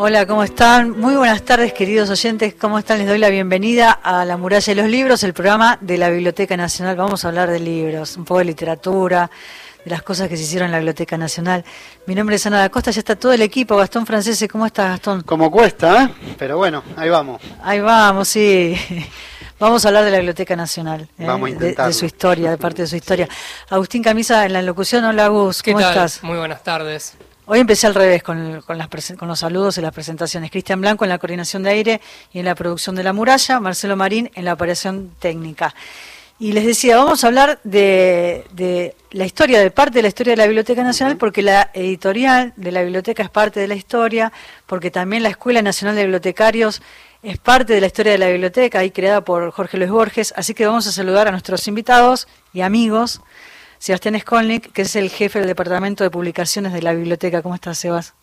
[0.00, 0.92] Hola, ¿cómo están?
[0.92, 2.54] Muy buenas tardes, queridos oyentes.
[2.54, 2.98] ¿Cómo están?
[2.98, 6.56] Les doy la bienvenida a La Muralla de los Libros, el programa de la Biblioteca
[6.56, 6.94] Nacional.
[6.94, 9.28] Vamos a hablar de libros, un poco de literatura,
[9.84, 11.64] de las cosas que se hicieron en la Biblioteca Nacional.
[12.06, 13.76] Mi nombre es Ana da Costa, ya está todo el equipo.
[13.76, 15.22] Gastón Francese, ¿cómo estás, Gastón?
[15.22, 16.34] Como cuesta, ¿eh?
[16.38, 17.42] Pero bueno, ahí vamos.
[17.60, 18.76] Ahí vamos, sí.
[19.58, 21.26] Vamos a hablar de la Biblioteca Nacional, ¿eh?
[21.26, 23.28] Vamos a de, de, su historia, de parte de su historia.
[23.68, 25.04] Agustín Camisa en la locución.
[25.04, 25.92] Hola, Agus, ¿cómo ¿Qué tal?
[25.94, 26.22] estás?
[26.22, 27.16] Muy buenas tardes.
[27.50, 28.88] Hoy empecé al revés con, con, las,
[29.18, 30.50] con, los saludos y las presentaciones.
[30.50, 33.96] Cristian Blanco en la coordinación de aire y en la producción de La Muralla, Marcelo
[33.96, 35.74] Marín en la operación técnica.
[36.38, 40.34] Y les decía, vamos a hablar de, de, la historia, de parte de la historia
[40.34, 44.30] de la Biblioteca Nacional, porque la editorial de la biblioteca es parte de la historia,
[44.66, 46.82] porque también la Escuela Nacional de Bibliotecarios
[47.22, 50.34] es parte de la historia de la biblioteca, ahí creada por Jorge Luis Borges.
[50.36, 53.22] Así que vamos a saludar a nuestros invitados y amigos.
[53.78, 57.42] Sebastián Skolnik, que es el jefe del Departamento de Publicaciones de la Biblioteca.
[57.42, 58.14] ¿Cómo estás, Sebas?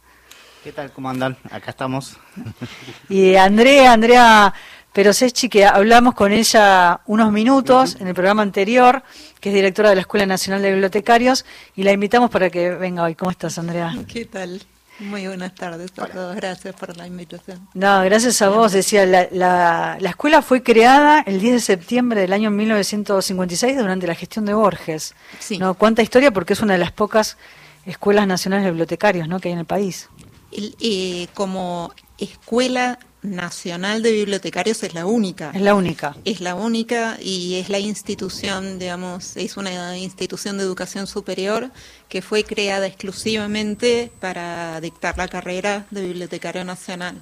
[0.64, 0.92] ¿Qué tal?
[0.92, 1.38] ¿Cómo andan?
[1.52, 2.18] Acá estamos.
[3.10, 4.54] Y Andrea, Andrea
[4.92, 8.02] Peroseschi, que hablamos con ella unos minutos uh -huh.
[8.02, 9.04] en el programa anterior,
[9.40, 13.04] que es directora de la Escuela Nacional de Bibliotecarios, y la invitamos para que venga
[13.04, 13.16] hoy.
[13.16, 13.94] ¿Cómo estás, Andrea?
[14.08, 14.62] ¿Qué tal?
[15.00, 17.68] Muy buenas tardes a todos, gracias por la invitación.
[17.74, 22.22] No, gracias a vos, decía, la, la, la, escuela fue creada el 10 de septiembre
[22.22, 25.14] del año 1956 durante la gestión de Borges.
[25.40, 25.58] Sí.
[25.58, 25.74] ¿no?
[25.74, 27.38] Cuánta historia, porque es una de las pocas
[27.86, 29.40] escuelas nacionales de bibliotecarios ¿no?
[29.40, 30.10] que hay en el país.
[30.52, 35.52] El, eh, como escuela nacional de bibliotecarios es la única.
[35.54, 36.16] Es la única.
[36.26, 41.72] Es la única y es la institución, digamos, es una institución de educación superior
[42.10, 47.22] que fue creada exclusivamente para dictar la carrera de bibliotecario nacional.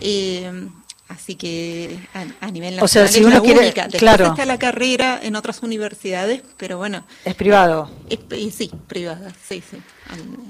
[0.00, 0.68] Eh,
[1.08, 3.82] Así que a, a nivel nacional o sea, si es uno la quiere, única.
[3.82, 4.26] Después claro.
[4.28, 7.04] está la carrera en otras universidades, pero bueno.
[7.24, 7.90] Es privado.
[8.08, 8.20] Es,
[8.54, 9.76] sí, privada, sí, sí.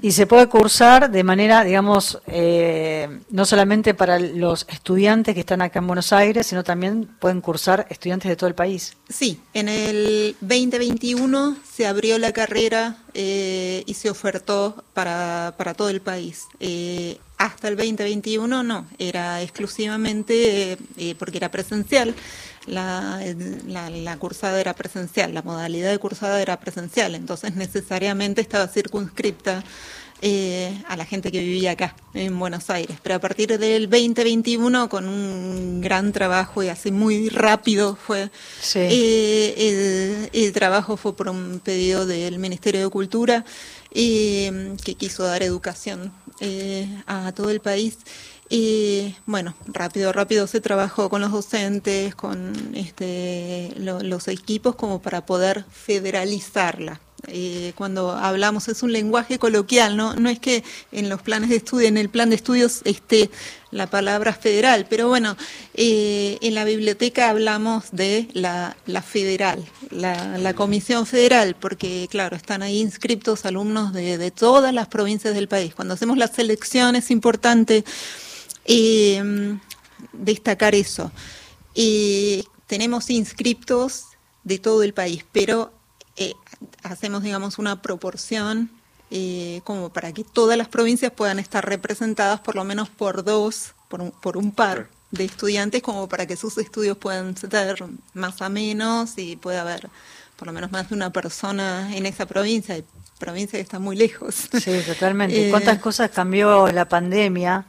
[0.01, 5.61] Y se puede cursar de manera, digamos, eh, no solamente para los estudiantes que están
[5.61, 8.95] acá en Buenos Aires, sino también pueden cursar estudiantes de todo el país.
[9.09, 15.89] Sí, en el 2021 se abrió la carrera eh, y se ofertó para, para todo
[15.89, 16.43] el país.
[16.59, 22.15] Eh, hasta el 2021 no, era exclusivamente eh, porque era presencial,
[22.67, 23.21] la,
[23.67, 29.63] la, la, cursada era presencial, la modalidad de cursada era presencial, entonces necesariamente estaba circunscripta
[30.21, 32.97] eh, a la gente que vivía acá, en Buenos Aires.
[33.03, 38.31] Pero a partir del 2021, con un gran trabajo y así muy rápido fue,
[38.61, 38.79] sí.
[38.79, 43.45] eh, el, el, trabajo fue por un pedido del Ministerio de Cultura
[43.95, 47.97] que quiso dar educación eh, a todo el país.
[48.49, 55.01] Y bueno, rápido, rápido se trabajó con los docentes, con este, lo, los equipos como
[55.01, 56.99] para poder federalizarla.
[57.27, 60.13] Eh, cuando hablamos es un lenguaje coloquial, ¿no?
[60.15, 63.31] no es que en los planes de estudio, en el plan de estudios esté
[63.71, 65.35] la palabra federal, pero bueno,
[65.73, 72.35] eh, en la biblioteca hablamos de la, la federal, la, la, comisión federal, porque claro,
[72.35, 75.73] están ahí inscriptos alumnos de, de todas las provincias del país.
[75.73, 77.83] Cuando hacemos la selección es importante
[78.65, 79.57] eh,
[80.13, 81.11] destacar eso.
[81.75, 84.05] Eh, tenemos inscriptos
[84.43, 85.71] de todo el país, pero
[86.15, 86.33] eh,
[86.83, 88.69] hacemos, digamos, una proporción
[89.11, 93.73] eh, como para que todas las provincias puedan estar representadas por lo menos por dos,
[93.89, 97.51] por un, por un par de estudiantes, como para que sus estudios puedan ser
[98.13, 99.89] más a menos y pueda haber
[100.37, 102.75] por lo menos más de una persona en esa provincia,
[103.19, 104.49] provincia que está muy lejos.
[104.51, 105.49] Sí, totalmente.
[105.51, 107.65] ¿Cuántas cosas cambió la pandemia?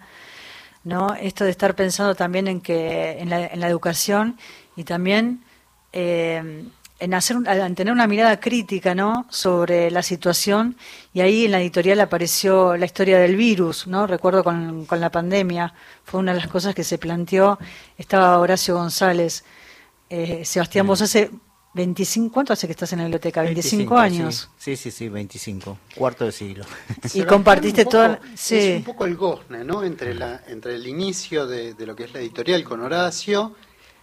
[0.86, 1.14] ¿No?
[1.14, 4.38] Esto de estar pensando también en que en la, en la educación
[4.76, 5.42] y también
[5.92, 6.64] eh,
[7.00, 9.26] en hacer en tener una mirada crítica, ¿no?
[9.28, 10.76] sobre la situación
[11.12, 14.06] y ahí en la editorial apareció la historia del virus, ¿no?
[14.06, 17.58] Recuerdo con, con la pandemia fue una de las cosas que se planteó.
[17.98, 19.44] Estaba Horacio González,
[20.08, 21.30] eh, Sebastián, vos hace
[21.76, 23.42] 25, ¿cuánto hace que estás en la biblioteca?
[23.42, 24.50] 25, 25 años.
[24.56, 24.76] Sí.
[24.76, 26.64] sí, sí, sí, 25, cuarto de siglo.
[27.14, 28.19] y compartiste todo.
[28.34, 28.56] Sí.
[28.56, 29.84] Es un poco el gozne, ¿no?
[29.84, 33.55] Entre, la, entre el inicio de, de, lo que es la editorial con Horacio,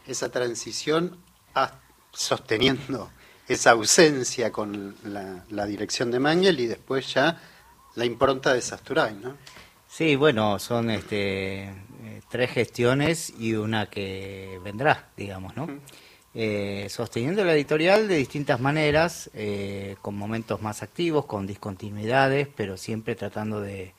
[0.05, 1.17] esa transición
[1.55, 1.79] a,
[2.11, 3.09] sosteniendo
[3.47, 7.41] esa ausencia con la, la, dirección de Mangel y después ya
[7.95, 9.35] la impronta de Sasturay, ¿no?
[9.87, 15.65] Sí, bueno, son este, eh, tres gestiones y una que vendrá, digamos, ¿no?
[15.65, 15.79] Uh -huh.
[16.35, 22.75] Eh, sosteniendo la editorial de distintas maneras, eh, con momentos más activos, con discontinuidades, pero
[22.75, 23.93] siempre tratando de,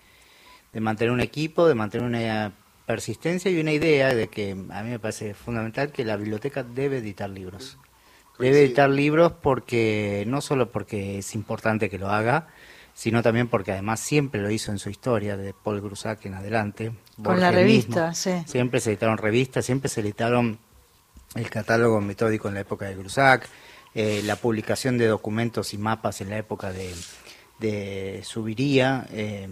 [0.73, 2.53] de, mantener un equipo, de mantener una
[2.87, 6.99] persistencia y una idea de que a mí me parece fundamental que la biblioteca debe
[6.99, 7.79] editar libros.
[8.41, 12.49] Debe editar libros porque no solo porque es importante que lo haga,
[12.95, 16.93] sino también porque además siempre lo hizo en su historia, de Paul Grusac en adelante.
[17.23, 18.33] Con la revista, sí.
[18.47, 20.59] Siempre se editaron revistas, siempre se editaron
[21.35, 23.49] el catálogo metódico en la época de Grusac,
[23.95, 26.93] eh, la publicación de documentos y mapas en la época de,
[27.59, 29.07] de Subiría.
[29.11, 29.49] Eh,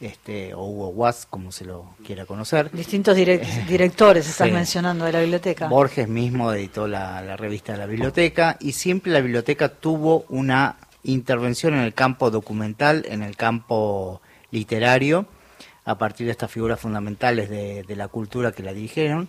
[0.00, 2.70] este, o Hugo Was, como se lo quiera conocer.
[2.72, 5.68] Distintos directores estás mencionando de la biblioteca.
[5.68, 10.76] Borges mismo editó la, la, revista de la biblioteca y siempre la biblioteca tuvo una
[11.02, 15.26] intervención en el campo documental, en el campo literario,
[15.84, 19.28] a partir de estas figuras fundamentales de, la cultura que la dirigieron,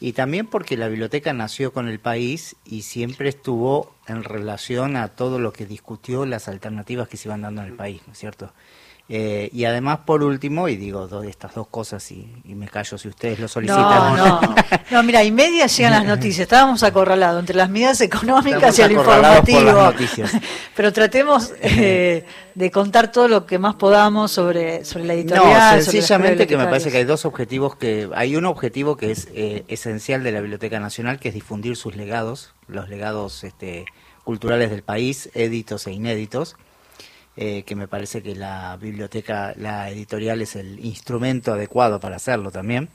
[0.00, 5.08] y también porque la biblioteca nació con el país y siempre estuvo en relación a
[5.08, 8.18] todo lo que discutió las alternativas que se iban dando en el país, ¿no es
[8.18, 8.52] cierto?
[9.10, 13.08] Eh, y además, por último, y digo dos, estas dos cosas y, me callo si
[13.08, 14.16] ustedes lo solicitan.
[14.16, 14.54] No, no,
[14.90, 16.40] no, mira, y media llegan las noticias.
[16.40, 19.92] Estábamos acorralados entre las medidas económicas y el informativo.
[20.76, 25.78] Pero tratemos eh, de contar todo lo que más podamos sobre, sobre la editorial.
[25.78, 29.28] No, sencillamente que me parece que hay dos objetivos que hay un objetivo que es
[29.32, 33.86] eh, esencial de la Biblioteca Nacional, que es difundir sus legados, los legados este,
[34.24, 36.56] culturales del país, éditos e inéditos
[37.40, 42.50] eh, que me parece que la biblioteca, la editorial es el instrumento adecuado para hacerlo
[42.50, 42.88] también.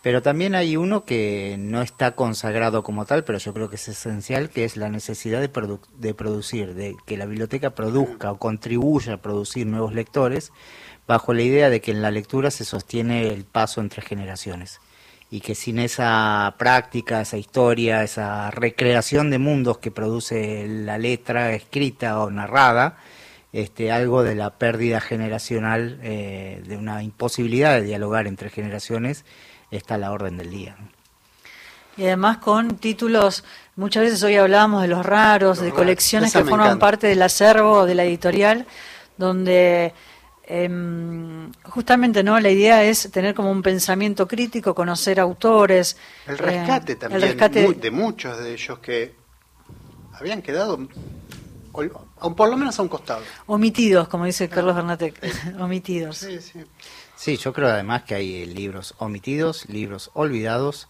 [0.00, 3.88] Pero también hay uno que no está consagrado como tal, pero yo creo que es
[3.88, 5.50] esencial, que es la necesidad de,
[5.98, 10.52] de producir, de que la biblioteca produzca o contribuya a producir nuevos lectores,
[11.08, 14.80] bajo la idea de que en la lectura se sostiene el paso entre generaciones
[15.32, 21.52] y que sin esa práctica, esa historia, esa recreación de mundos que produce la letra
[21.52, 22.98] escrita o narrada,
[23.52, 29.24] este, algo de la pérdida generacional, eh, de una imposibilidad de dialogar entre generaciones,
[29.70, 30.76] está a la orden del día.
[31.96, 33.44] Y además con títulos,
[33.76, 37.94] muchas veces hoy hablábamos de los raros, de colecciones que forman parte del acervo de
[37.94, 38.66] la editorial,
[39.18, 39.92] donde
[40.44, 45.96] em, justamente no la idea es tener como un pensamiento crítico, conocer autores.
[46.26, 47.74] El rescate eh, también el rescate...
[47.74, 49.14] de muchos de ellos que
[50.12, 50.78] habían quedado
[51.70, 53.22] por lo menos a un costado.
[53.46, 55.18] Omitidos, como dice Carlos Bernatec,
[55.60, 56.18] omitidos.
[56.18, 56.64] Sí, sí.
[57.16, 60.88] sí, yo creo además que hay libros omitidos, libros olvidados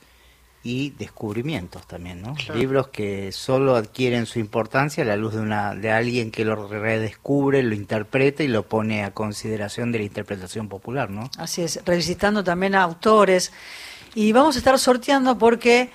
[0.62, 2.34] y descubrimientos también, ¿no?
[2.54, 6.68] Libros que solo adquieren su importancia a la luz de una de alguien que lo
[6.68, 11.30] redescubre, lo interpreta y lo pone a consideración de la interpretación popular, ¿no?
[11.38, 13.52] Así es, revisitando también a autores
[14.14, 15.90] y vamos a estar sorteando porque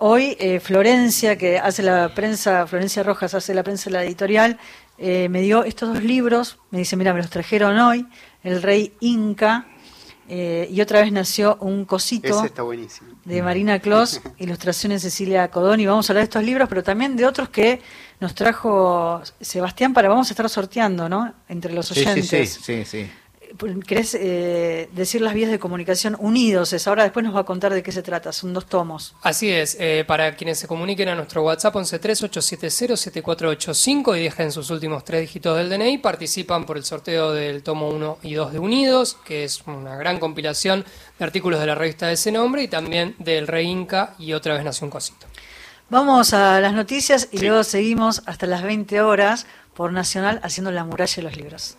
[0.00, 4.56] Hoy eh, Florencia, que hace la prensa, Florencia Rojas hace la prensa de la editorial,
[4.96, 8.06] eh, me dio estos dos libros, me dice, mira, me los trajeron hoy,
[8.44, 9.66] El Rey Inca,
[10.28, 12.44] eh, y otra vez nació un cosito
[13.24, 17.16] de Marina Clos, ilustraciones Cecilia Codón, y vamos a hablar de estos libros, pero también
[17.16, 17.80] de otros que
[18.20, 21.34] nos trajo Sebastián para, vamos a estar sorteando, ¿no?
[21.48, 22.28] Entre los oyentes.
[22.28, 22.84] sí, sí, sí.
[22.84, 23.10] sí.
[23.86, 26.72] ¿Querés eh, decir las vías de comunicación unidos?
[26.72, 29.14] Es, ahora después nos va a contar de qué se trata, son dos tomos.
[29.22, 35.04] Así es, eh, para quienes se comuniquen a nuestro WhatsApp 1138707485 y dejen sus últimos
[35.04, 39.16] tres dígitos del DNI, participan por el sorteo del tomo 1 y 2 de Unidos,
[39.24, 40.84] que es una gran compilación
[41.18, 44.54] de artículos de la revista de ese nombre y también del Rey Inca y otra
[44.54, 45.26] vez nació un cosito.
[45.90, 50.84] Vamos a las noticias y luego seguimos hasta las 20 horas por Nacional haciendo la
[50.84, 51.78] muralla de los libros.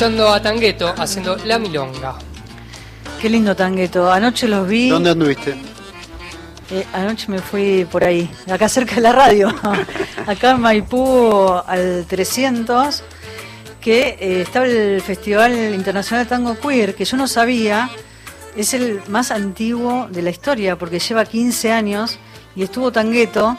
[0.00, 2.14] Escuchando a Tangueto haciendo La Milonga.
[3.20, 4.10] Qué lindo Tangueto.
[4.10, 4.88] Anoche los vi.
[4.88, 5.54] ¿Dónde anduviste?
[6.70, 9.54] Eh, anoche me fui por ahí, acá cerca de la radio,
[10.26, 13.02] acá en Maipú al 300,
[13.78, 17.90] que eh, estaba el Festival Internacional de Tango Queer, que yo no sabía,
[18.56, 22.18] es el más antiguo de la historia, porque lleva 15 años
[22.56, 23.58] y estuvo Tangueto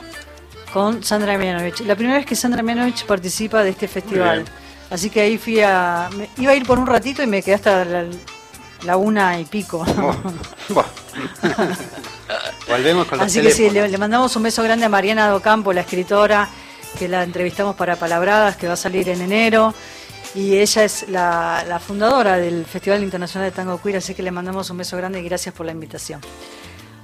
[0.73, 1.81] con Sandra Mianovich.
[1.81, 4.43] La primera vez que Sandra Mianovich participa de este festival.
[4.91, 6.09] Así que ahí fui a...
[6.37, 7.85] iba a ir por un ratito y me quedé hasta
[8.83, 9.85] la, una y pico.
[12.67, 15.79] Volvemos con los Así que sí, le, mandamos un beso grande a Mariana Docampo, la
[15.81, 16.49] escritora,
[16.99, 19.73] que la entrevistamos para Palabradas, que va a salir en enero.
[20.35, 24.31] Y ella es la, la fundadora del Festival Internacional de Tango Queer, así que le
[24.31, 26.19] mandamos un beso grande y gracias por la invitación.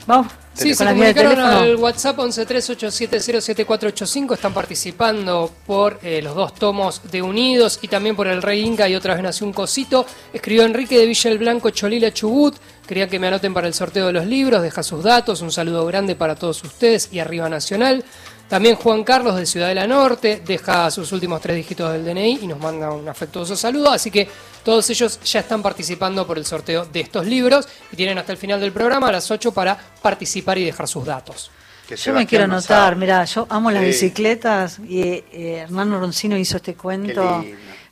[0.07, 0.31] Vamos.
[0.53, 4.33] Sí, se comunicaron al WhatsApp 1138707485.
[4.33, 8.89] Están participando por eh, los dos tomos de Unidos y también por El Rey Inca
[8.89, 10.07] y otra vez nació un cosito.
[10.33, 12.55] Escribió Enrique de Villa el Blanco Cholila Chubut.
[12.87, 14.63] Quería que me anoten para el sorteo de los libros.
[14.63, 15.41] Deja sus datos.
[15.41, 18.03] Un saludo grande para todos ustedes y Arriba Nacional.
[18.47, 22.39] También Juan Carlos de Ciudad de la Norte deja sus últimos tres dígitos del DNI
[22.43, 23.91] y nos manda un afectuoso saludo.
[23.91, 24.29] Así que
[24.67, 28.37] todos ellos ya están participando por el sorteo de estos libros y tienen hasta el
[28.37, 31.49] final del programa a las 8 para participar y dejar sus datos.
[31.89, 35.23] yo me quiero anotar, mira, yo amo las bicicletas y eh,
[35.61, 37.45] Hernán Roncino hizo este cuento.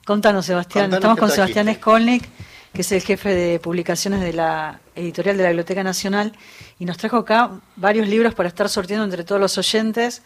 [0.05, 0.93] Contanos, Sebastián.
[0.93, 2.27] Estamos con Sebastián Skolnik,
[2.73, 6.33] que es el jefe de publicaciones de la editorial de la Biblioteca Nacional,
[6.77, 10.23] y nos trajo acá varios libros para estar sorteando entre todos los oyentes.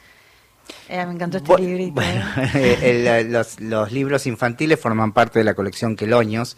[0.88, 2.02] Eh, me encantó este librito.
[2.02, 3.24] ¿eh?
[3.60, 6.58] los, libros infantiles forman parte de la colección Queloños.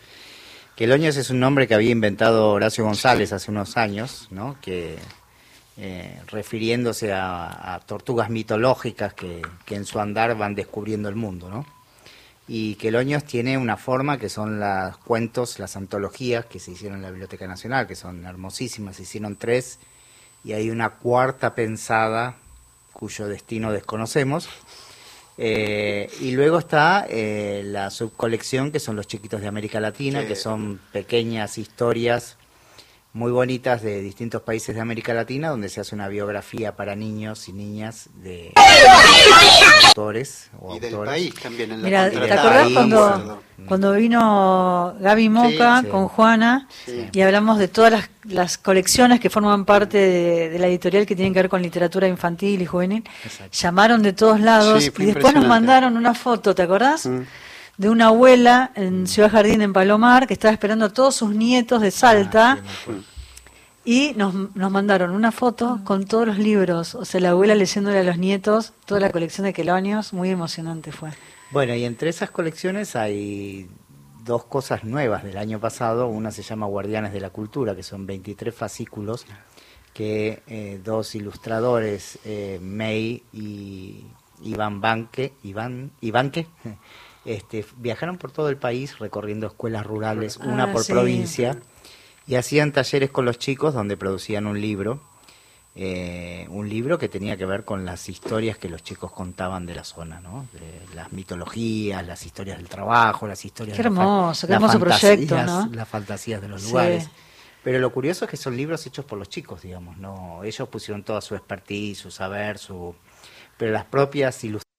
[0.76, 4.56] Queloños es un nombre que había inventado Horacio González hace unos años, ¿no?
[4.62, 4.98] que
[5.78, 11.50] eh, refiriéndose a, tortugas mitológicas que, en su andar van descubriendo el mundo.
[11.50, 11.66] ¿no?
[12.48, 17.04] Y Queloños tiene una forma que son los cuentos, las antologías que se hicieron en
[17.04, 19.78] la Biblioteca Nacional, que son hermosísimas, se hicieron tres,
[20.44, 22.38] y hay una cuarta pensada
[23.02, 24.48] cuyo destino desconocemos.
[25.40, 30.36] Eh, y luego está eh, la subcolección, que son los chiquitos de América Latina, que
[30.36, 32.38] son pequeñas historias
[33.14, 37.50] muy bonitas de distintos países de América Latina, donde se hace una biografía para niños
[37.50, 38.54] y niñas de
[39.88, 45.28] autores o y del país también en la Mira, ¿te acordás cuando, cuando vino Gaby
[45.28, 46.70] Moca con Juana
[47.12, 51.34] y hablamos de todas las, las colecciones que forman parte de, la editorial que tienen
[51.34, 53.04] que ver con literatura infantil y juvenil?
[53.52, 57.08] Llamaron de todos lados y después nos mandaron una foto, ¿te acordás?
[57.08, 57.24] Mm.
[57.82, 61.82] De una abuela en Ciudad Jardín, en Palomar, que estaba esperando a todos sus nietos
[61.82, 62.60] de Salta.
[62.62, 62.92] Ah,
[63.84, 67.98] y nos, nos mandaron una foto con todos los libros, o sea, la abuela leyéndole
[67.98, 71.10] a los nietos toda la colección de quelonios, muy emocionante fue.
[71.50, 73.68] Bueno, y entre esas colecciones hay
[74.24, 76.08] dos cosas nuevas del año pasado.
[76.08, 79.26] Una se llama Guardianes de la Cultura, que son 23 fascículos
[79.92, 84.06] que eh, dos ilustradores, eh, May y
[84.44, 86.46] Iván Banque, Iván, Ivanque,
[87.26, 91.58] este, viajaron por todo el país recorriendo escuelas rurales, una ah, por provincia
[92.28, 95.02] y hacían talleres con los chicos donde producían un libro,
[95.76, 99.76] eh, un libro que tenía que ver con las historias que los chicos contaban de
[99.76, 100.48] la zona, ¿no?
[100.54, 105.36] De las mitologías, las historias del trabajo, las historias qué hermoso, qué hermoso proyecto,
[105.72, 107.10] las fantasías de los lugares.
[107.64, 111.04] Pero lo curioso es que son libros hechos por los chicos, digamos, no, ellos pusieron
[111.04, 112.96] toda su expertise, su saber, su,
[113.56, 114.71] pero las propias ilustraciones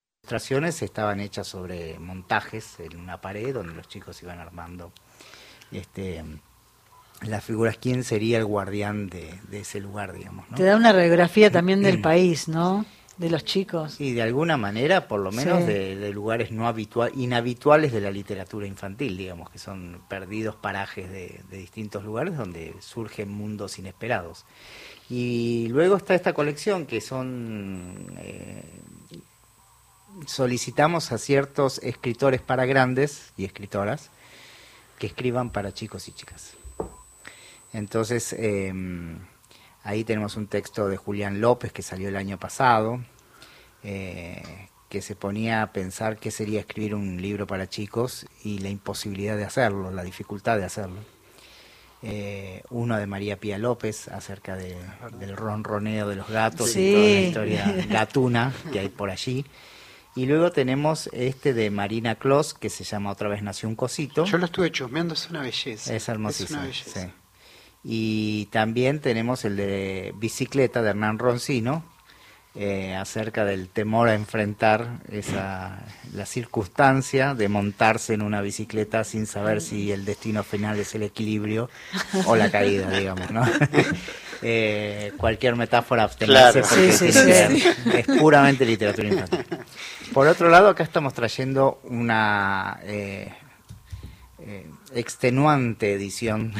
[0.82, 4.92] estaban hechas sobre montajes en una pared donde los chicos iban armando,
[5.72, 6.22] este
[7.22, 10.46] las figuras, quién sería el guardián de, ese lugar, digamos.
[10.56, 12.84] Te da una radiografía también del país, ¿no?
[13.16, 13.94] De los chicos.
[13.94, 18.66] Sí, de alguna manera, por lo menos de, lugares no habitual, inhabituales de la literatura
[18.66, 24.44] infantil, digamos, que son perdidos parajes de, distintos lugares donde surgen mundos inesperados.
[25.10, 28.14] Y luego está esta colección que son...
[28.18, 28.62] Eh,
[30.26, 34.10] solicitamos a ciertos escritores para grandes y escritoras
[34.98, 36.54] que escriban para chicos y chicas.
[37.72, 39.18] Entonces, em,
[39.82, 43.00] ahí tenemos un texto de Julián López que salió el año pasado,
[43.82, 48.68] eh, que se ponía a pensar qué sería escribir un libro para chicos y la
[48.68, 51.00] imposibilidad de hacerlo, la dificultad de hacerlo.
[52.02, 54.76] Eh, uno de María Pía López acerca de,
[55.18, 59.46] del ronroneo de los gatos y toda la historia gatuna que hay por allí.
[60.14, 64.24] Y luego tenemos este de Marina Clos, que se llama Otra vez Nació un Cosito.
[64.24, 65.94] Yo lo estuve chusmeando, es una belleza.
[65.94, 66.60] Es hermosísimo.
[66.72, 67.00] Sí.
[67.82, 71.82] Y también tenemos el de Bicicleta de Hernán Roncino,
[72.54, 75.78] eh, acerca del temor a enfrentar esa,
[76.12, 81.02] la circunstancia de montarse en una bicicleta sin saber si el destino final es el
[81.02, 81.70] equilibrio
[82.26, 83.42] o la caída, digamos, ¿no?
[84.44, 89.46] Eh, cualquier metáfora abstenerse porque es puramente literatura infantil.
[90.12, 93.32] Por otro lado, acá estamos trayendo una eh,
[94.94, 96.52] extenuante edición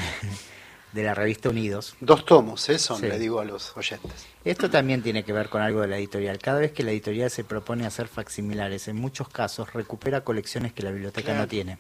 [0.92, 1.94] de la revista Unidos.
[2.00, 4.26] Dos tomos, eso le digo a los oyentes.
[4.44, 6.38] Esto también tiene que ver con algo de la editorial.
[6.38, 10.82] Cada vez que la editorial se propone hacer facsimilares, en muchos casos recupera colecciones que
[10.82, 11.78] la biblioteca no tiene.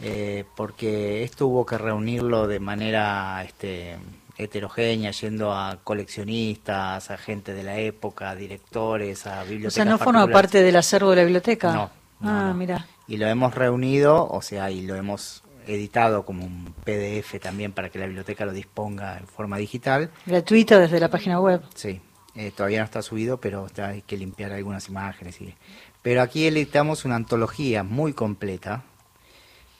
[0.00, 3.98] Eh, porque esto hubo que reunirlo de manera este,
[4.36, 9.72] heterogénea, yendo a coleccionistas, a gente de la época, directores, a bibliotecas.
[9.72, 11.72] O sea, no forma parte del acervo de la biblioteca.
[11.72, 11.90] No.
[12.22, 12.86] ah, mira.
[13.06, 17.88] Y lo hemos reunido, o sea, y lo hemos editado como un PDF también para
[17.90, 20.10] que la biblioteca lo disponga en forma digital.
[20.26, 21.62] Gratuito desde la página web.
[21.74, 22.00] Sí,
[22.34, 25.40] eh, todavía no está subido, pero hay que limpiar algunas imágenes.
[25.40, 25.54] Y...
[26.02, 28.82] Pero aquí editamos una antología muy completa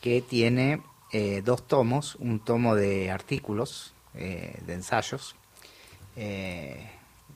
[0.01, 0.83] que tiene
[1.13, 5.35] eh, dos tomos, un tomo de artículos, eh, de ensayos,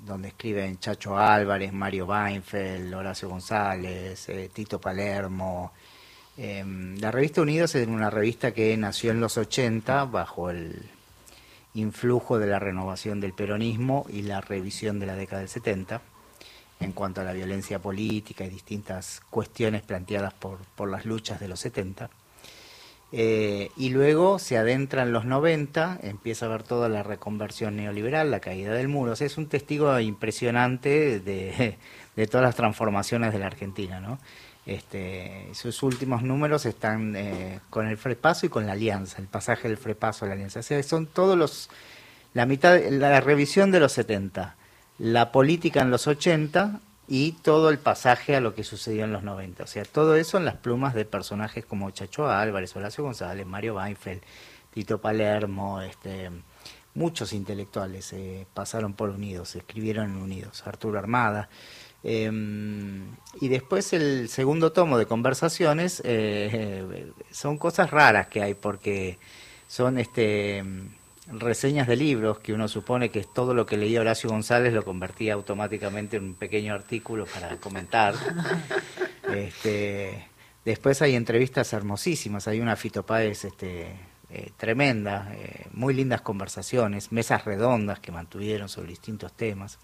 [0.04, 5.72] donde escriben Chacho Álvarez, Mario Weinfeld, Horacio González, Tito Palermo,
[6.38, 10.90] Em, la revista Unidos es una revista que nació en los 80 bajo el
[11.72, 16.02] influjo de la renovación del peronismo y la revisión de la década del 70
[16.80, 21.48] en cuanto a la violencia política y distintas cuestiones planteadas por, por las luchas de
[21.48, 22.10] los 70.
[23.12, 28.30] Eh, y luego se adentra en los 90, empieza a ver toda la reconversión neoliberal,
[28.30, 29.12] la caída del muro.
[29.12, 31.78] es un testigo impresionante de,
[32.16, 34.18] de todas las transformaciones de la Argentina, ¿no?
[34.66, 39.68] Este, sus últimos números están eh, con el Frepaso y con la Alianza, el pasaje
[39.68, 40.58] del Frepaso a la Alianza.
[40.58, 41.70] O sea, son todos los,
[42.34, 44.56] la mitad, la revisión de los 70,
[44.98, 49.22] la política en los 80 y todo el pasaje a lo que sucedió en los
[49.22, 49.64] 90.
[49.64, 53.76] O sea, todo eso en las plumas de personajes como Chacho Álvarez, Horacio González, Mario
[53.76, 54.22] Weinfeld,
[54.72, 56.30] Tito Palermo, este,
[56.94, 61.48] muchos intelectuales eh, pasaron por Unidos, escribieron en Unidos, Arturo Armada.
[62.02, 69.18] Em, y después el segundo tomo de conversaciones eh, son cosas raras que hay porque
[69.66, 70.62] son este
[71.28, 74.84] reseñas de libros que uno supone que es todo lo que leía Horacio González lo
[74.84, 78.14] convertía automáticamente en un pequeño artículo para comentar.
[79.26, 80.28] Este,
[80.64, 83.88] después hay entrevistas hermosísimas, hay una Fito este,
[84.30, 89.80] eh, tremenda, eh, muy lindas conversaciones, mesas redondas que mantuvieron sobre distintos temas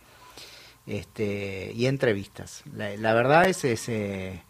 [0.87, 2.63] este, y entrevistas.
[2.75, 4.43] La, verdad es, es, eh,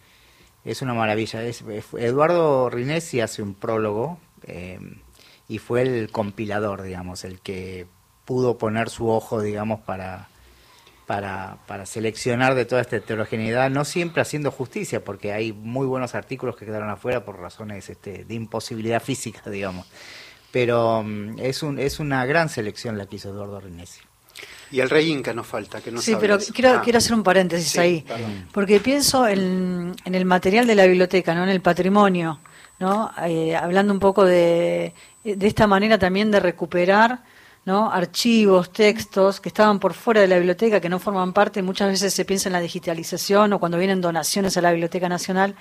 [0.64, 1.42] es, una maravilla.
[1.42, 1.64] Es,
[1.98, 4.78] Eduardo Rinesi hace un prólogo eh,
[5.48, 7.86] y fue el compilador, digamos, el que
[8.24, 10.28] pudo poner su ojo, digamos, para,
[11.06, 16.14] para, para seleccionar de toda esta heterogeneidad, no siempre haciendo justicia, porque hay muy buenos
[16.14, 19.86] artículos que quedaron afuera por razones este, de imposibilidad física, digamos.
[20.50, 24.00] Pero mm, es, un, es una gran selección la que hizo Eduardo Rinesi.
[24.70, 26.82] Y el rey Inca nos falta, que no Sí, pero quiero, ah.
[26.82, 28.06] quiero hacer un paréntesis ahí,
[28.52, 31.44] porque pienso en, el material de la biblioteca, ¿no?
[31.44, 32.40] en el patrimonio,
[32.82, 33.12] ¿no?
[33.24, 34.92] Eh, hablando un poco de,
[35.22, 37.22] de esta manera también de recuperar
[37.64, 37.92] ¿no?
[37.92, 42.12] archivos, textos que estaban por fuera de la biblioteca, que no forman parte, muchas veces
[42.12, 45.54] se piensa en la digitalización o cuando vienen donaciones a la Biblioteca Nacional,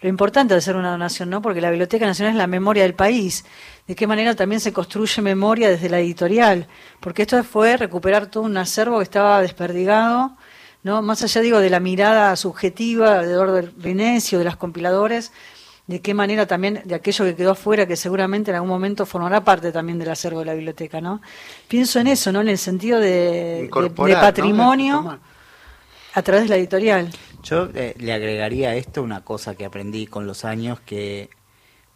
[0.00, 1.42] lo importante de hacer una donación, ¿no?
[1.42, 3.44] Porque la Biblioteca Nacional es la memoria del país.
[3.86, 6.68] De qué manera también se construye memoria desde la editorial,
[7.00, 10.38] porque esto fue recuperar todo un acervo que estaba desperdigado,
[10.82, 11.02] ¿no?
[11.02, 15.32] Más allá digo de la mirada subjetiva de Eduardo Rinesio, de los compiladores,
[15.92, 19.44] de qué manera también de aquello que quedó afuera, que seguramente en algún momento formará
[19.44, 21.20] parte también del acervo de la biblioteca, ¿no?
[21.68, 22.40] Pienso en eso, ¿no?
[22.40, 25.20] En el sentido de, de, patrimonio
[26.14, 27.10] a través de la editorial.
[27.42, 31.28] Yo eh, le agregaría a esto una cosa que aprendí con los años, que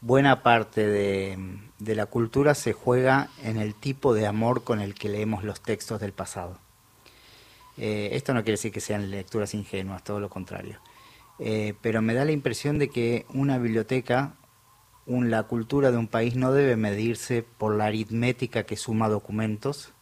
[0.03, 5.09] buena parte de, la cultura se juega en el tipo de amor con el que
[5.09, 6.59] leemos los textos del pasado.
[7.79, 10.81] Eh, esto no quiere decir que sean lecturas ingenuas, todo lo contrario.
[11.39, 14.35] Eh, pero me da la impresión de que una biblioteca,
[15.07, 19.93] un, la cultura de un país no debe medirse por la aritmética que suma documentos,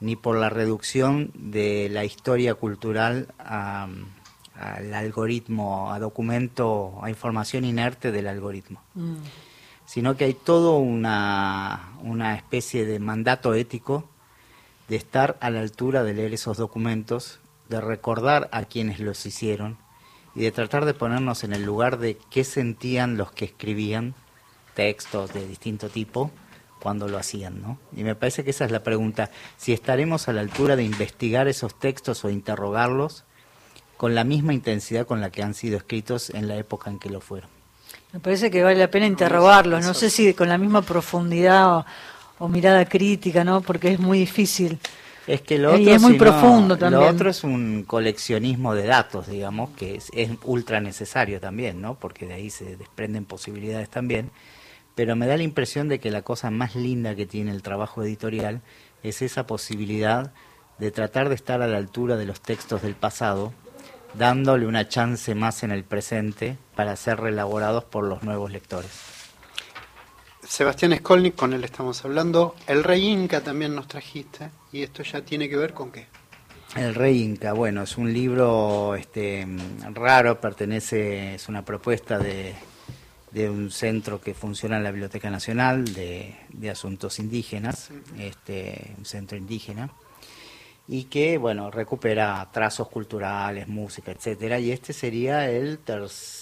[0.00, 8.12] ni por la reducción de la historia cultural al algoritmo, a documento, a información inerte
[8.12, 8.80] del algoritmo.
[8.94, 9.16] Mm.
[9.86, 14.08] Sino que hay todo una, una especie de mandato ético
[14.88, 19.78] de estar a la altura de leer esos documentos, de recordar a quienes los hicieron
[20.36, 24.14] y de tratar de ponernos en el lugar de qué sentían los que escribían
[24.74, 26.30] textos de distinto tipo
[26.78, 27.78] cuando lo hacían, ¿no?
[27.96, 31.48] Y me parece que esa es la pregunta, si estaremos a la altura de investigar
[31.48, 33.24] esos textos o interrogarlos
[33.96, 37.08] con la misma intensidad con la que han sido escritos en la época en que
[37.08, 37.48] lo fueron.
[38.12, 41.84] Me parece que vale la pena interrogarlos, no sé si con la misma profundidad
[42.38, 43.62] o, mirada crítica, ¿no?
[43.62, 44.78] Porque es muy difícil.
[45.26, 47.02] Es que lo otro, es muy profundo también.
[47.02, 51.96] Lo otro es un coleccionismo de datos, digamos, que es, es, ultra necesario también, ¿no?
[51.96, 54.30] Porque de ahí se desprenden posibilidades también.
[54.94, 58.02] Pero me da la impresión de que la cosa más linda que tiene el trabajo
[58.02, 58.62] editorial
[59.02, 60.32] es esa posibilidad
[60.78, 63.52] de tratar de estar a la altura de los textos del pasado
[64.14, 69.15] dándole una chance más en el presente para ser reelaborados por los nuevos lectores.
[70.48, 72.54] Sebastián Skolnik, con él estamos hablando.
[72.66, 76.06] El Rey Inca también nos trajiste, y esto ya tiene que ver con qué.
[76.76, 79.46] El Rey Inca, bueno, es un libro este,
[79.92, 82.54] raro, pertenece, es una propuesta de,
[83.32, 89.04] de un centro que funciona en la Biblioteca Nacional de, de Asuntos Indígenas, este, un
[89.04, 89.90] centro indígena
[90.88, 95.80] y que bueno recupera trazos culturales, música, etcétera y este sería el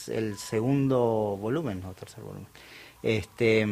[0.08, 2.48] el segundo volumen o tercer volumen
[3.04, 3.66] este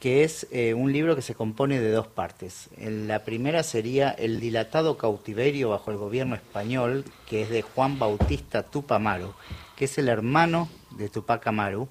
[0.00, 2.70] que es eh, un libro que se compone de dos partes.
[2.78, 8.62] La primera sería el dilatado cautiverio bajo el gobierno español que es de Juan Bautista
[8.62, 9.34] Tupamaru
[9.76, 11.88] que es el hermano de Tupac Amaru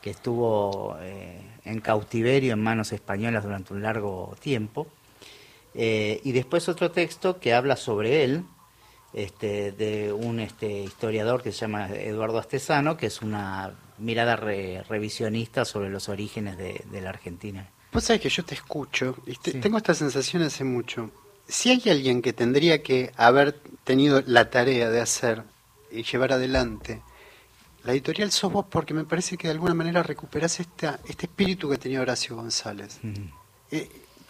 [0.00, 4.86] que estuvo eh, en cautiverio en manos españolas durante un largo tiempo.
[5.74, 8.44] Eh, y después otro texto que habla sobre él,
[9.16, 15.64] este, de un este, historiador que se llama Eduardo Astesano, que es una mirada revisionista
[15.64, 17.68] sobre los orígenes de, la Argentina.
[17.92, 21.10] Vos sabés que yo te escucho y tengo esta sensación hace mucho.
[21.48, 25.42] Si hay alguien que tendría que haber tenido la tarea de hacer
[25.90, 27.00] y llevar adelante
[27.84, 31.70] la editorial sos vos porque me parece que de alguna manera recuperás esta, este espíritu
[31.70, 32.98] que tenía Horacio González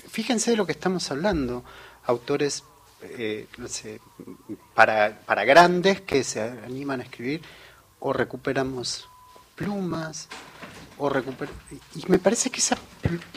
[0.09, 1.63] fíjense de lo que estamos hablando,
[2.05, 2.65] autores
[3.03, 3.47] eh,
[4.75, 7.43] para, para grandes que se animan a escribir,
[7.99, 9.09] o recuperamos
[9.55, 10.29] plumas,
[10.99, 11.49] o recuper...
[11.95, 12.77] y me parece que esa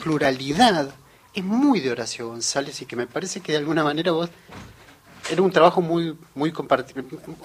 [0.03, 0.93] pluralidad
[1.33, 4.29] es muy de Horacio González y que me parece que de alguna manera vos
[5.31, 6.51] era un trabajo muy muy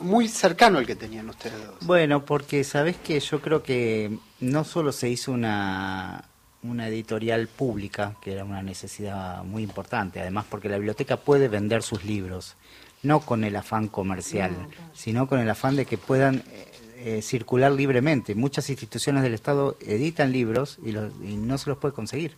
[0.00, 1.76] muy cercano al que tenían ustedes dos.
[1.82, 6.24] Bueno, porque sabes que yo creo que no solo se hizo una
[6.64, 11.82] una editorial pública, que era una necesidad muy importante, además porque la biblioteca puede vender
[11.82, 12.56] sus libros,
[13.02, 14.52] no con el afán comercial,
[14.94, 18.34] sino con el afán de que puedan eh, eh, circular libremente.
[18.34, 22.36] Muchas instituciones del Estado editan libros y, y no se los puede conseguir.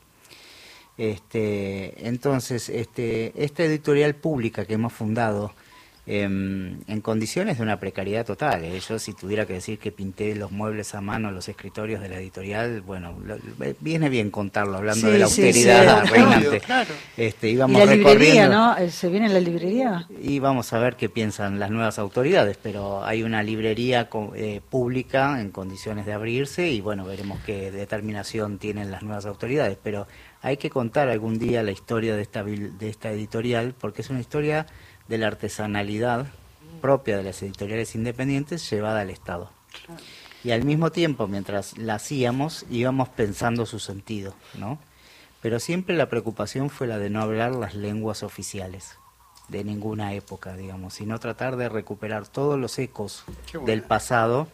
[0.98, 5.52] Este, entonces, este, esta editorial pública que hemos fundado,
[6.08, 8.64] Em, en condiciones de una precariedad total.
[8.64, 8.78] ¿eh?
[8.78, 12.20] Yo si tuviera que decir que pinté los muebles a mano, los escritorios de la
[12.20, 13.16] editorial, bueno,
[13.60, 16.62] eh, viene bien contarlo, hablando de la austeridad reinante.
[17.16, 18.76] Este, íbamos y la librería, ¿no?
[18.76, 20.06] Eh, ¿Se viene la librería?
[20.22, 24.08] Y vamos a ver qué piensan las nuevas autoridades, pero hay una librería
[24.70, 30.06] pública en condiciones de abrirse y bueno, veremos qué determinación tienen las nuevas autoridades, pero
[30.40, 34.20] hay que contar algún día la historia de esta, de esta editorial, porque es una
[34.20, 34.66] historia
[35.08, 36.26] de la artesanalidad
[36.80, 39.50] propia de las editoriales independientes llevada al Estado.
[40.44, 44.78] Y al mismo tiempo, mientras la hacíamos, íbamos pensando su sentido, ¿no?
[45.42, 48.96] Pero siempre la preocupación fue la de no hablar las lenguas oficiales
[49.48, 53.24] de ninguna época, digamos, sino tratar de recuperar todos los ecos
[53.64, 54.48] del pasado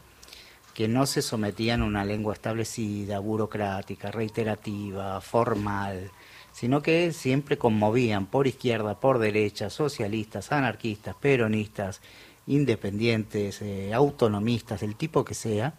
[0.75, 6.11] que no se sometían a una lengua establecida, burocrática, reiterativa, formal,
[6.53, 12.01] sino que siempre conmovían por izquierda, por derecha, socialistas, anarquistas, peronistas,
[12.47, 15.75] independientes, eh, autonomistas, el tipo que sea,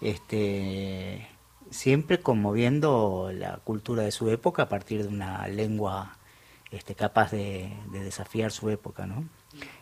[0.00, 1.28] este,
[1.70, 6.16] siempre conmoviendo la cultura de su época a partir de una lengua
[6.70, 9.24] este, capaz de, de desafiar su época, ¿no?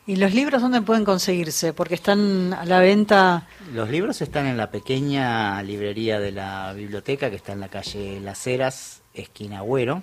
[0.06, 1.72] ¿Y los libros dónde pueden conseguirse?
[1.72, 3.48] Porque están a la venta.
[3.72, 8.20] Los libros están en la pequeña librería de la biblioteca que está en la calle
[8.20, 10.02] Las Heras, esquina Agüero,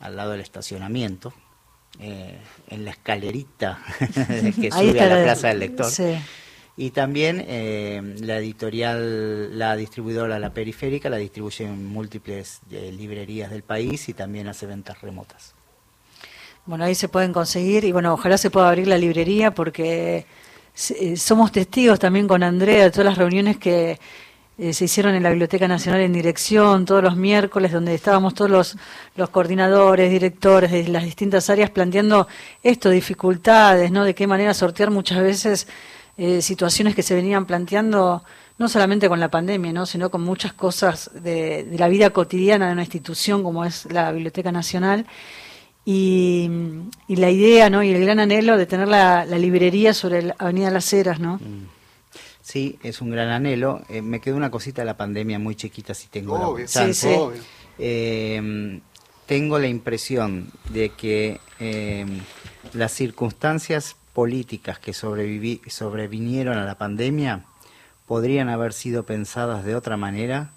[0.00, 1.32] al lado del estacionamiento,
[2.00, 3.78] eh, en la escalerita
[4.60, 5.92] que sube a la Plaza del Lector.
[6.76, 13.48] Y también eh, la editorial, la distribuidora La Periférica, la distribuye en múltiples eh, librerías
[13.50, 15.54] del país y también hace ventas remotas.
[16.66, 20.26] Bueno, ahí se pueden conseguir y bueno, ojalá se pueda abrir la librería porque
[21.16, 24.00] somos testigos también con Andrea de todas las reuniones que
[24.56, 28.50] eh, se hicieron en la Biblioteca Nacional en dirección todos los miércoles, donde estábamos todos
[28.50, 28.76] los,
[29.30, 32.28] coordinadores, directores de las distintas áreas planteando
[32.62, 34.04] esto, dificultades, ¿no?
[34.04, 35.66] De qué manera sortear muchas veces
[36.16, 38.22] eh, situaciones que se venían planteando
[38.58, 39.86] no solamente con la pandemia, ¿no?
[39.86, 44.52] sino con muchas cosas de, la vida cotidiana de una institución como es la Biblioteca
[44.52, 45.06] Nacional.
[45.86, 46.48] Y,
[47.08, 47.82] la idea ¿no?
[47.82, 51.34] y el gran anhelo de tener la, librería sobre la Avenida Las Heras, ¿no?
[51.34, 51.73] Mm.
[52.44, 53.80] Sí, es un gran anhelo.
[53.88, 57.08] Eh, me quedó una cosita de la pandemia muy chiquita, si tengo obvio, sí, sí.
[57.78, 58.80] Eh,
[59.24, 62.04] tengo la impresión de que eh,
[62.74, 67.46] las circunstancias políticas que sobrevinieron a la pandemia
[68.06, 70.50] podrían haber sido pensadas de otra manera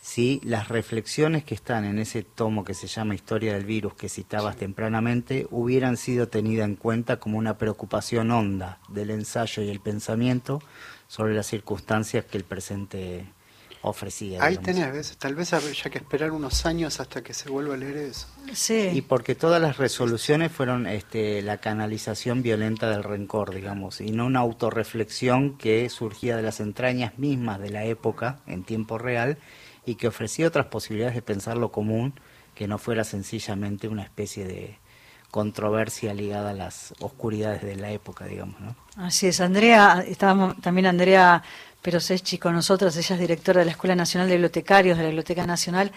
[0.00, 4.08] si las reflexiones que están en ese tomo que se llama Historia del Virus que
[4.08, 9.80] citabas tempranamente hubieran sido tenidas en cuenta como una preocupación honda del ensayo y el
[9.80, 10.62] pensamiento
[11.06, 13.26] sobre las circunstancias que el presente
[13.84, 14.42] ofrecía.
[14.42, 17.96] Ahí tenés, tal vez haya que esperar unos años hasta que se vuelva a leer
[17.98, 18.26] eso.
[18.54, 18.90] Sí.
[18.92, 24.26] Y porque todas las resoluciones fueron este, la canalización violenta del rencor, digamos, y no
[24.26, 29.38] una autorreflexión que surgía de las entrañas mismas de la época en tiempo real
[29.84, 32.14] y que ofrecía otras posibilidades de pensar lo común
[32.54, 34.78] que no fuera sencillamente una especie de
[35.34, 38.76] controversia ligada a las oscuridades de la época, digamos, ¿no?
[38.94, 41.42] Así es, Andrea, estábamos también Andrea
[41.82, 45.08] pero Seschi con nosotros, ella es directora de la Escuela Nacional de Bibliotecarios de la
[45.08, 45.90] Biblioteca Nacional.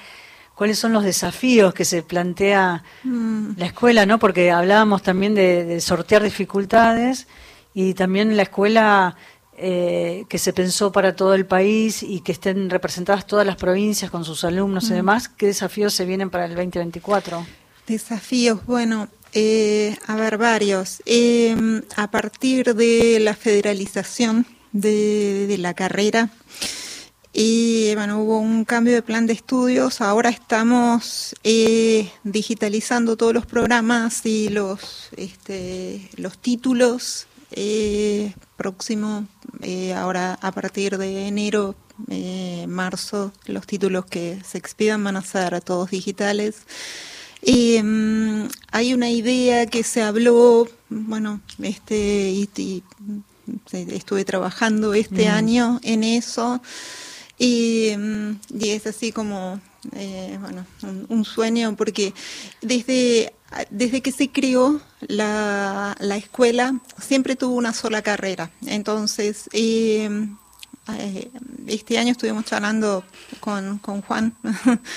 [0.55, 3.51] ¿Cuáles son los desafíos que se plantea mm.
[3.57, 4.07] la escuela?
[4.07, 7.27] no Porque hablábamos también de, sortear dificultades
[7.75, 9.17] y también la escuela
[9.55, 14.09] eh, que se pensó para todo el país y que estén representadas todas las provincias
[14.09, 14.95] con sus alumnos y mm.
[14.95, 15.29] demás.
[15.29, 17.45] ¿Qué desafíos se vienen para el 2024?
[17.85, 19.07] Desafíos, bueno,
[19.39, 21.03] eh, a ver, varios.
[21.05, 21.55] Eh,
[21.95, 26.31] a partir de la federalización de, la carrera.
[27.33, 30.01] Y bueno, hubo un cambio de plan de estudios.
[30.01, 37.27] Ahora estamos eh, digitalizando todos los programas y los, este, los títulos.
[37.51, 39.27] Eh, próximo,
[39.61, 41.75] eh, ahora a partir de enero,
[42.67, 46.55] marzo, los títulos que se expidan van a ser todos digitales.
[47.45, 52.83] Mm, hay una idea que se habló, bueno, este, y
[53.71, 55.31] estuve trabajando este mm.
[55.31, 56.61] año en eso
[57.37, 59.61] y, mm, y es así como
[59.95, 60.65] eh, bueno,
[61.07, 62.13] un, sueño porque
[62.61, 63.33] desde,
[63.69, 68.51] desde que se creó la, la escuela siempre tuvo una sola carrera.
[68.65, 70.09] Entonces, eh,
[71.67, 73.03] este año estuvimos charlando
[73.39, 74.33] con, con Juan,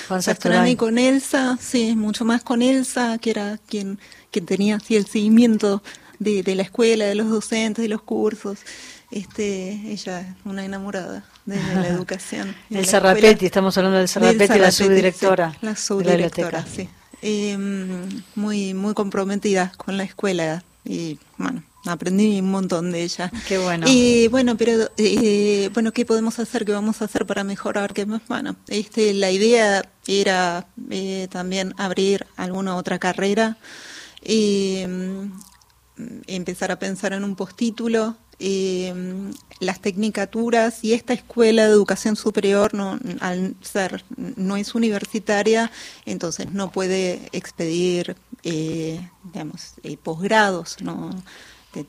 [0.07, 3.99] Juan y con Elsa, sí, mucho más con Elsa, que era quien,
[4.31, 5.83] quien tenía así el seguimiento
[6.19, 8.59] de, la escuela, de los docentes, de los cursos.
[9.09, 12.55] Este, ella es una enamorada de la educación.
[12.69, 15.57] El Cerrapetti, estamos hablando del Cerrapetti, la subdirectora.
[15.61, 16.87] la subdirectora, sí.
[17.21, 23.31] Em, muy, muy comprometida con la escuela y bueno, aprendí un montón de ella.
[23.47, 23.87] Qué bueno.
[23.89, 26.65] Y bueno, pero eh, bueno, ¿qué podemos hacer?
[26.65, 27.93] ¿Qué vamos a hacer para mejorar?
[27.93, 28.21] ¿Qué más?
[28.27, 33.57] Bueno, este, la idea era eh, también abrir alguna otra carrera.
[34.23, 34.83] Y
[36.27, 38.15] empezar a pensar en un postítulo.
[38.43, 38.91] Eh,
[39.59, 45.71] las tecnicaturas y esta escuela de educación superior, no, al ser no es universitaria,
[46.07, 51.11] entonces no puede expedir, eh, digamos, eh, posgrados, no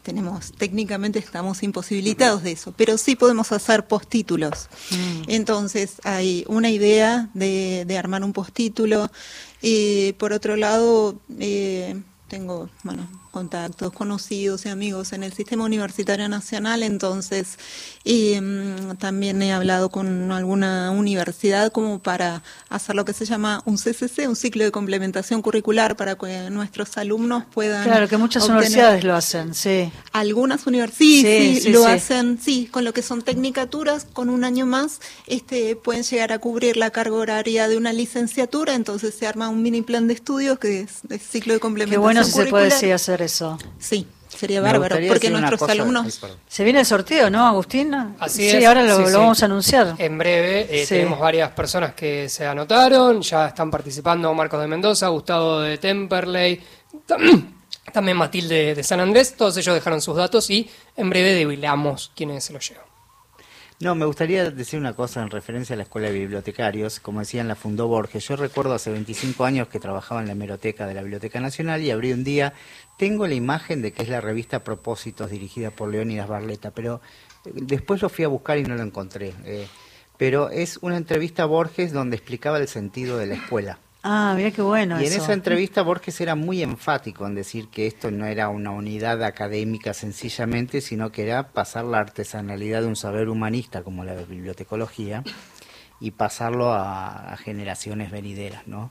[0.02, 4.68] tenemos técnicamente estamos imposibilitados de eso, pero sí podemos hacer postítulos.
[4.90, 5.22] Mm.
[5.28, 9.10] Entonces hay una idea de, de armar un postítulo.
[9.60, 11.18] y por otro lado,
[12.28, 17.58] tengo, bueno, contactos, conocidos y amigos en el sistema universitario nacional, entonces
[18.04, 23.62] y, mm, también he hablado con alguna universidad como para hacer lo que se llama
[23.64, 27.84] un CCC, un ciclo de complementación curricular para que nuestros alumnos puedan...
[27.84, 29.90] Claro, que muchas universidades lo hacen, sí.
[30.12, 34.66] Algunas universidades sí, sí, lo hacen, sí, con lo que son tecnicaturas, con un año
[34.66, 39.48] más este, pueden llegar a cubrir la carga horaria de una licenciatura, entonces se arma
[39.48, 42.46] un mini plan de estudios que es el ciclo de complementación Qué bueno si se
[42.46, 43.58] puede hacer eso.
[43.78, 46.20] Sí, sería bárbaro, porque nuestros alumnos...
[46.48, 47.94] Se viene el sorteo, ¿no, Agustín?
[48.18, 49.94] Así sí, ahora lo, vamos a anunciar.
[49.98, 55.08] En breve eh, tenemos varias personas que se anotaron, ya están participando Marcos de Mendoza,
[55.08, 56.60] Gustavo de Temperley,
[57.92, 62.44] también Matilde de San Andrés, todos ellos dejaron sus datos y en breve debilamos quienes
[62.44, 62.91] se los llevan.
[63.80, 67.00] No, me gustaría decir una cosa en referencia a la Escuela de Bibliotecarios.
[67.00, 68.28] Como decían, la fundó Borges.
[68.28, 71.90] Yo recuerdo hace 25 años que trabajaba en la hemeroteca de la Biblioteca Nacional y
[71.90, 72.52] abrí un día.
[72.96, 77.00] Tengo la imagen de que es la revista Propósitos dirigida por Leónidas Barleta, pero
[77.44, 79.34] eh, después lo fui a buscar y no lo encontré.
[79.44, 79.66] Eh,
[80.16, 84.50] pero es una entrevista a Borges donde explicaba el sentido de la escuela Ah, mira
[84.50, 85.00] qué bueno.
[85.00, 85.22] Y en eso.
[85.22, 89.94] esa entrevista Borges era muy enfático en decir que esto no era una unidad académica
[89.94, 95.22] sencillamente, sino que era pasar la artesanalidad de un saber humanista como la bibliotecología
[96.00, 98.90] y pasarlo a, a generaciones venideras, ¿no?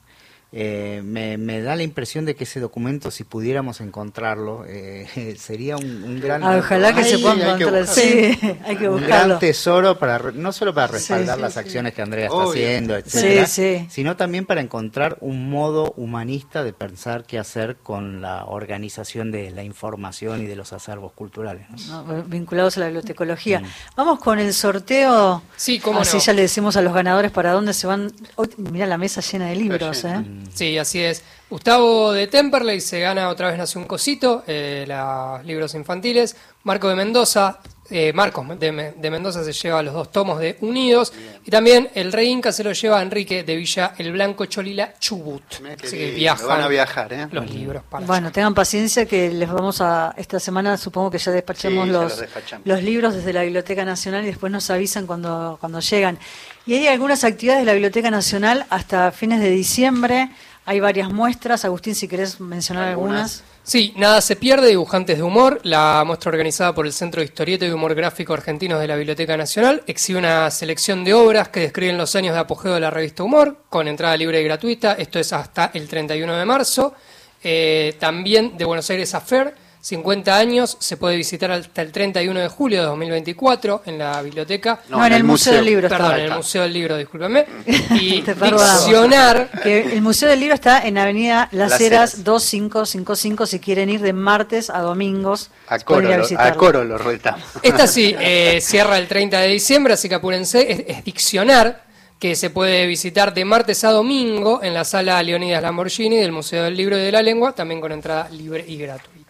[0.54, 5.78] Eh, me, me, da la impresión de que ese documento, si pudiéramos encontrarlo, eh, sería
[5.78, 6.44] un, un gran...
[6.44, 7.88] Ah, ojalá que Ay, se pueda hay que encontrar.
[7.88, 11.60] Sí, hay que un gran tesoro para re- no solo para respaldar sí, las sí.
[11.60, 12.50] acciones que Andrea está Obvio.
[12.52, 13.88] haciendo, etcétera, Sí, sí.
[13.90, 19.52] sino también para encontrar un modo humanista de pensar qué hacer con la organización de
[19.52, 21.66] la información y de los acervos culturales.
[21.88, 22.04] ¿no?
[22.04, 22.24] ¿no?
[22.24, 23.62] vinculados a la bibliotecología.
[23.96, 25.44] Vamos con el sorteo.
[25.56, 26.24] Sí, cómo Así no.
[26.24, 28.12] ya le decimos a los ganadores para dónde se van.
[28.58, 30.04] Mira la mesa llena de libros.
[30.04, 30.22] ¿eh?
[30.54, 31.24] Sí, así es.
[31.50, 36.36] Gustavo de Temperley se gana otra vez Nació un Cosito, eh, los libros infantiles.
[36.64, 40.58] Marco de Mendoza, eh, Marcos de, Me- de Mendoza se lleva los dos tomos de
[40.62, 41.12] Unidos.
[41.44, 44.94] Y también el Rey Inca se lo lleva a Enrique de Villa El Blanco Cholila
[44.98, 45.42] Chubut.
[45.84, 47.28] Así que viajan van a viajar, ¿eh?
[47.32, 48.34] los libros para Bueno, allá.
[48.34, 50.14] tengan paciencia que les vamos a.
[50.16, 52.66] Esta semana supongo que ya despachamos Sí, los, los despachamos.
[52.66, 56.18] los libros desde la Biblioteca Nacional y después nos avisan cuando, cuando llegan.
[56.66, 60.30] Y hay algunas actividades de la Biblioteca Nacional hasta fines de diciembre.
[60.66, 61.66] Hay varias muestras.
[61.66, 63.42] Agustín, si querés mencionar Algunas.
[63.42, 63.44] algunas.
[63.64, 67.66] Sí, Nada se pierde, dibujantes de humor, la muestra organizada por el Centro de Historieta
[67.66, 71.96] y Humor Gráfico Argentinos de la Biblioteca Nacional, exhibe una selección de obras que describen
[71.98, 75.32] los años de apogeo de la revista Humor, con entrada libre y gratuita, esto es
[75.32, 76.96] hasta el 31 de marzo.
[77.44, 82.40] Eh, también de Buenos Aires a Fair, 50 años, se puede visitar hasta el 31
[82.40, 84.80] de julio de 2024 en la biblioteca.
[84.90, 85.98] No, en el Museo del Libro está.
[85.98, 86.36] Perdón, en el.
[86.36, 87.46] Museo del Libro, discúlpeme.
[87.92, 92.24] Y diccionar Que el Museo del Libro está en Avenida Las, Las Heras Heras.
[92.24, 95.50] 2555 si quieren ir de martes a domingos.
[95.68, 97.44] A coro, ir a a coro lo retamos.
[97.64, 100.72] Esta sí, eh, cierra el 30 de diciembre, así que apúrense.
[100.72, 101.84] Es, es Diccionar,
[102.20, 106.64] que se puede visitar de martes a domingo en la sala Leonidas Lamborghini del Museo
[106.64, 109.21] del Libro y de la Lengua, también con entrada libre y gratuita.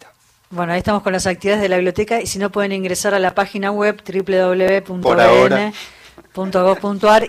[0.51, 3.19] Bueno, ahí estamos con las actividades de la biblioteca y si no pueden ingresar a
[3.19, 5.71] la página web www.bn.gov.ar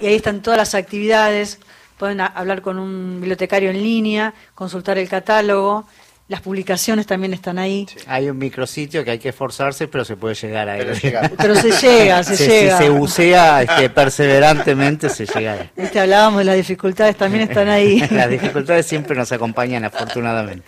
[0.02, 1.60] y ahí están todas las actividades.
[1.98, 5.86] Pueden hablar con un bibliotecario en línea, consultar el catálogo,
[6.32, 7.86] las publicaciones también están ahí.
[8.06, 10.98] Hay un micrositio que hay que esforzarse, pero se puede llegar a él.
[11.36, 12.78] Pero se llega, se llega.
[12.78, 15.70] Si se bucea este, perseverantemente, se llega a él.
[15.76, 18.00] Viste, hablábamos de las dificultades, también están ahí.
[18.10, 20.64] Las dificultades siempre nos acompañan, afortunadamente.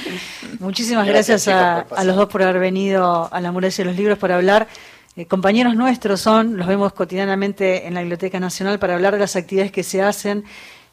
[0.58, 3.96] Muchísimas Gracias, gracias, a, a los dos por haber venido a la muralla de los
[3.96, 4.68] libros para hablar.
[5.16, 9.36] Eh, compañeros nuestros son, los vemos cotidianamente en la Biblioteca Nacional para hablar de las
[9.36, 10.44] actividades que se hacen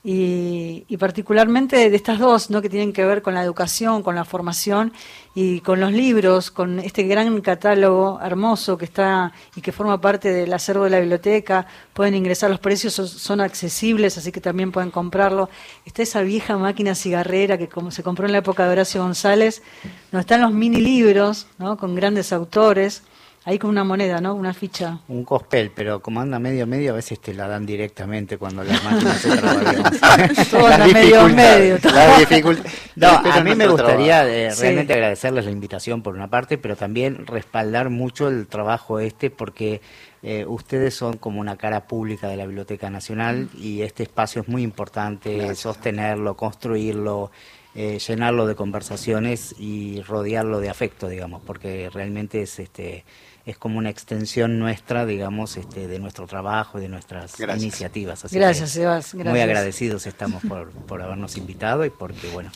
[0.08, 2.62] y, y particularmente de estas dos, ¿no?
[2.62, 4.94] que tienen que ver con la educación, con la formación
[5.34, 10.32] y con los libros, con este gran catálogo hermoso que está y que forma parte
[10.32, 11.66] del acervo de la biblioteca.
[11.92, 15.50] Pueden ingresar, los precios son, accesibles, así que también pueden comprarlo.
[15.86, 19.64] Está esa vieja máquina cigarrera que como se compró en la época de Horacio González,
[20.12, 21.78] donde están los mini libros, ¿no?
[21.78, 23.02] con grandes autores,
[23.46, 24.34] ahí con una moneda, ¿no?
[24.36, 25.00] una ficha.
[25.08, 28.84] Un cospel, pero como anda medio medio, a veces te la dan directamente cuando las
[28.84, 30.34] máquinas se trabajan.
[30.52, 31.80] Todo anda medio medio.
[31.80, 31.94] todo.
[31.94, 32.74] las dificultades.
[32.96, 34.62] No, Pero a mí me gustaría eh, Sí.
[34.64, 39.82] realmente agradecerles la invitación por una parte, pero también respaldar mucho el trabajo este porque
[40.24, 44.48] eh, ustedes son como una cara pública de la Biblioteca Nacional y este espacio es
[44.48, 45.60] muy importante, Gracias.
[45.60, 47.30] sostenerlo, construirlo,
[47.76, 53.04] eh, llenarlo de conversaciones y rodearlo de afecto, digamos, porque realmente es este
[53.46, 57.62] es como una extensión nuestra, digamos, este, de nuestro trabajo y de nuestras Gracias.
[57.64, 58.26] iniciativas.
[58.26, 59.14] Así Gracias, Sebas.
[59.14, 62.50] Muy agradecidos estamos por, por habernos invitado y porque, bueno,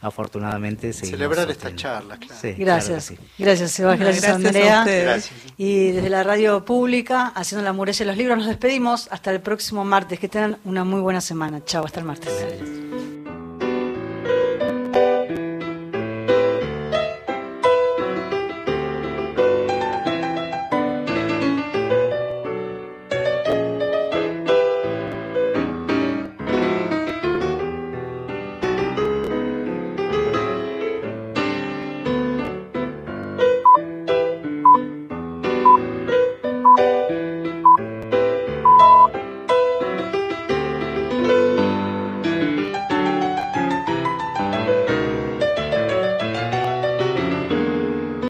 [0.00, 1.82] afortunadamente seguimos Celebrar esta sosteniendo.
[1.82, 2.34] charla, claro.
[2.40, 3.42] Sí, Gracias, claro que sí.
[3.42, 4.78] gracias Sebas, gracias, gracias a Andrea.
[4.80, 5.04] ustedes.
[5.04, 5.34] Gracias.
[5.56, 9.40] Y desde la radio pública, haciendo la muralla de los libros, nos despedimos hasta el
[9.40, 10.18] próximo martes.
[10.18, 11.64] Que tengan una muy buena semana.
[11.64, 12.32] Chao, hasta el martes.